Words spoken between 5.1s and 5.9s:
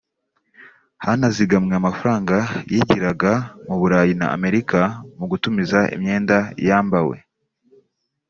mu gutumiza